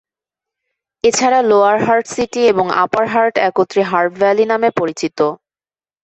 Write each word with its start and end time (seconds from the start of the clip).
এছাড়া 1.03 1.39
Lower 1.49 1.77
Hutt 1.85 2.05
City 2.13 2.41
এবং 2.51 2.65
Upper 2.83 3.05
Hutt 3.13 3.35
একত্রে 3.47 3.81
হার্ট 3.91 4.11
ভ্যালি 4.17 4.45
নামে 4.51 4.69
পরিচিত। 4.79 5.19